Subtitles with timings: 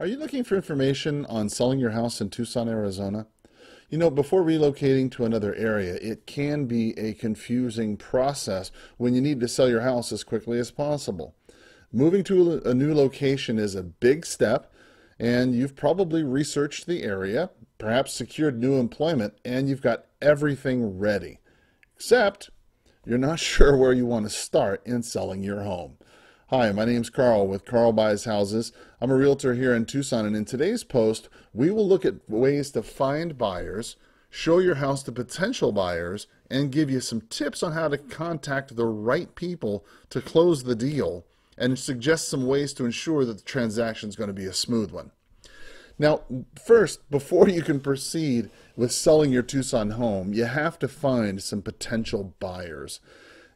[0.00, 3.26] Are you looking for information on selling your house in Tucson, Arizona?
[3.90, 9.20] You know, before relocating to another area, it can be a confusing process when you
[9.20, 11.34] need to sell your house as quickly as possible.
[11.90, 14.72] Moving to a new location is a big step,
[15.18, 21.40] and you've probably researched the area, perhaps secured new employment, and you've got everything ready.
[21.96, 22.50] Except
[23.04, 25.96] you're not sure where you want to start in selling your home.
[26.50, 28.72] Hi, my name's Carl with Carl Buys Houses.
[29.02, 32.70] I'm a realtor here in Tucson, and in today's post, we will look at ways
[32.70, 33.96] to find buyers,
[34.30, 38.76] show your house to potential buyers, and give you some tips on how to contact
[38.76, 41.26] the right people to close the deal,
[41.58, 44.90] and suggest some ways to ensure that the transaction is going to be a smooth
[44.90, 45.10] one.
[45.98, 46.22] Now,
[46.64, 51.60] first, before you can proceed with selling your Tucson home, you have to find some
[51.60, 53.00] potential buyers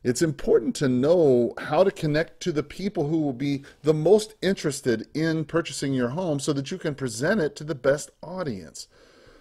[0.04, 4.34] it's important to know how to connect to the people who will be the most
[4.42, 8.88] interested in purchasing your home so that you can present it to the best audience.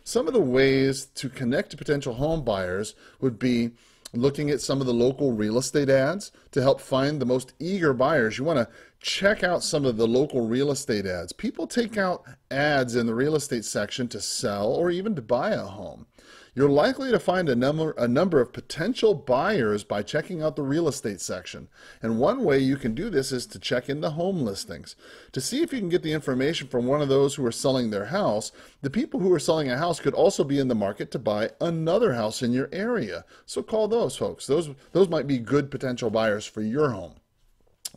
[0.03, 3.71] Some of the ways to connect to potential home buyers would be
[4.13, 7.93] looking at some of the local real estate ads to help find the most eager
[7.93, 8.37] buyers.
[8.37, 8.67] You want to
[9.01, 11.33] check out some of the local real estate ads.
[11.33, 15.49] People take out ads in the real estate section to sell or even to buy
[15.49, 16.05] a home.
[16.53, 20.63] You're likely to find a number, a number of potential buyers by checking out the
[20.63, 21.69] real estate section.
[22.01, 24.95] And one way you can do this is to check in the home listings.
[25.31, 27.89] To see if you can get the information from one of those who are selling
[27.89, 31.09] their house, the people who are selling a house could also be in the market
[31.11, 33.23] to buy another house in your area.
[33.45, 34.45] So call those folks.
[34.45, 37.20] Those, those might be good potential buyers for your home.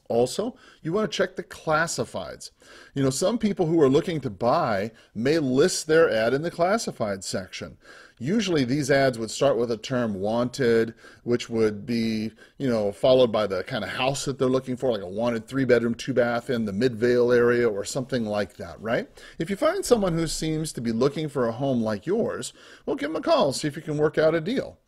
[0.08, 2.50] Also, you want to check the classifieds.
[2.94, 6.50] You know, some people who are looking to buy may list their ad in the
[6.50, 7.78] classified section.
[8.18, 10.94] Usually these ads would start with a term wanted,
[11.24, 14.92] which would be, you know, followed by the kind of house that they're looking for,
[14.92, 18.80] like a wanted three bedroom, two bath in the Midvale area or something like that,
[18.80, 19.08] right?
[19.38, 22.52] If you find someone who seems to be looking for a home like yours,
[22.86, 24.78] well, give them a call, see if you can work out a deal.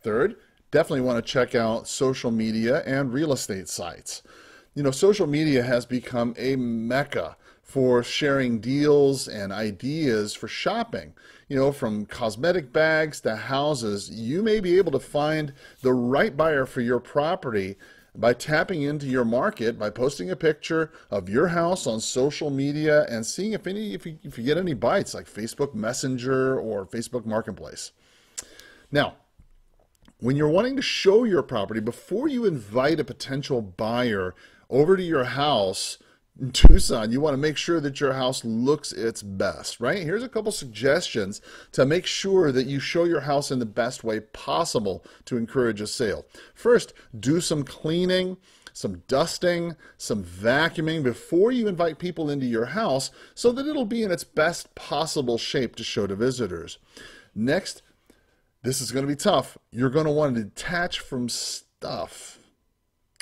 [0.00, 0.36] Third,
[0.70, 4.22] definitely want to check out social media and real estate sites.
[4.74, 11.14] You know, social media has become a mecca for sharing deals and ideas for shopping.
[11.48, 15.52] You know, from cosmetic bags to houses, you may be able to find
[15.82, 17.76] the right buyer for your property
[18.16, 23.04] by tapping into your market by posting a picture of your house on social media
[23.08, 26.86] and seeing if any if you, if you get any bites like Facebook Messenger or
[26.86, 27.92] Facebook Marketplace.
[28.92, 29.16] Now,
[30.20, 34.34] when you're wanting to show your property before you invite a potential buyer
[34.70, 35.98] over to your house
[36.40, 40.02] in Tucson, you want to make sure that your house looks its best, right?
[40.02, 41.40] Here's a couple suggestions
[41.72, 45.80] to make sure that you show your house in the best way possible to encourage
[45.80, 46.26] a sale.
[46.52, 48.36] First, do some cleaning,
[48.72, 54.02] some dusting, some vacuuming before you invite people into your house so that it'll be
[54.02, 56.78] in its best possible shape to show to visitors.
[57.32, 57.82] Next,
[58.64, 59.56] this is going to be tough.
[59.70, 62.40] You're going to want to detach from stuff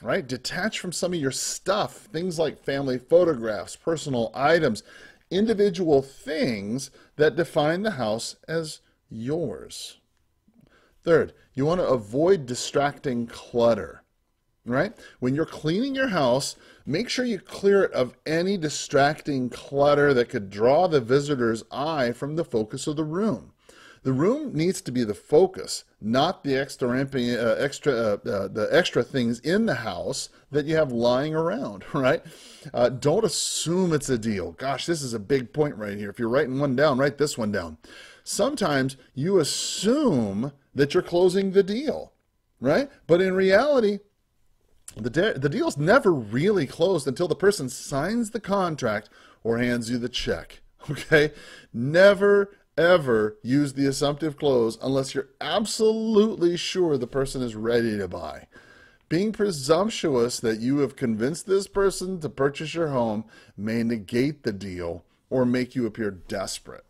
[0.03, 0.27] right?
[0.27, 4.83] Detach from some of your stuff, things like family photographs, personal items,
[5.31, 9.99] individual things that define the house as yours.
[11.03, 14.03] Third, you want to avoid distracting clutter,
[14.65, 14.93] right?
[15.21, 20.29] When you're cleaning your house, make sure you clear it of any distracting clutter that
[20.29, 23.52] could draw the visitor's eye from the focus of the room.
[24.03, 28.69] The room needs to be the focus, not the extra uh, extra uh, uh, the
[28.73, 31.85] extra things in the house that you have lying around.
[31.95, 32.23] Right?
[32.75, 34.53] Uh, don't assume it's a deal.
[34.53, 36.11] Gosh, this is a big point right here.
[36.11, 37.79] If you're writing one down, write this one down.
[38.25, 42.13] Sometimes you assume that you're closing the deal,
[42.61, 42.91] right?
[43.07, 44.01] But in reality,
[44.97, 49.09] the, de- the deal's never really closed until the person signs the contract
[49.45, 50.61] or hands you the check.
[50.91, 51.33] Okay?
[51.73, 58.09] Never ever use the assumptive close unless you're absolutely sure the person is ready to
[58.09, 58.47] buy.
[59.09, 63.25] Being presumptuous that you have convinced this person to purchase your home
[63.57, 66.85] may negate the deal or make you appear desperate.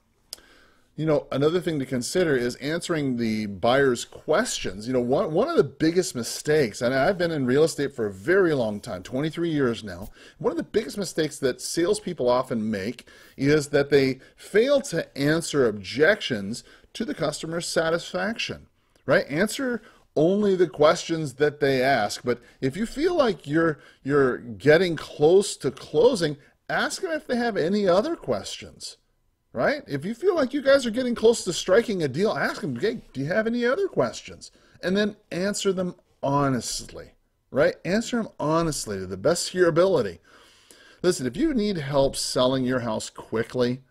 [0.95, 4.87] You know, another thing to consider is answering the buyer's questions.
[4.87, 8.07] You know, one, one of the biggest mistakes, and I've been in real estate for
[8.07, 10.11] a very long time, 23 years now.
[10.37, 13.07] One of the biggest mistakes that salespeople often make
[13.39, 16.63] is that they fail to answer objections
[16.93, 18.67] to the customer's satisfaction,
[19.07, 19.25] right?
[19.31, 19.81] Answer
[20.15, 22.21] only the questions that they ask.
[22.23, 26.37] But if you feel like you're you're getting close to closing,
[26.69, 28.99] ask them if they have any other questions
[29.53, 29.83] right?
[29.87, 32.77] If you feel like you guys are getting close to striking a deal, ask them,
[32.77, 34.51] hey, do you have any other questions?
[34.83, 37.11] And then answer them honestly,
[37.51, 37.75] right?
[37.85, 40.21] Answer them honestly to the best of your ability.
[41.03, 43.83] Listen, if you need help selling your house quickly,